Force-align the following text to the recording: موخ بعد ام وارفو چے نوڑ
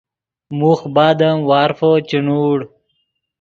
موخ 0.59 0.79
بعد 0.95 1.17
ام 1.29 1.39
وارفو 1.49 1.91
چے 2.09 2.17
نوڑ 2.25 2.57